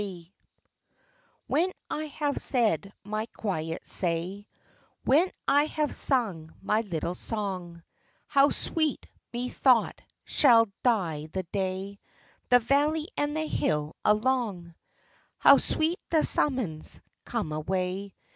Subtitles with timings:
[0.01, 0.33] T
[1.47, 4.47] X 7HEN I have said my quiet say,' v
[5.03, 7.83] When I have sung my little song
[8.25, 11.99] How sweet, methought, shall die the day
[12.49, 14.73] The valley and the hill along!
[15.37, 18.15] How sweet the summons," Come away